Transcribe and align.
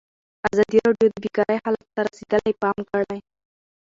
ازادي 0.49 0.77
راډیو 0.87 1.09
د 1.13 1.17
بیکاري 1.23 1.57
حالت 1.63 1.85
ته 1.95 2.01
رسېدلي 2.07 2.53
پام 2.61 2.77
کړی. 2.91 3.19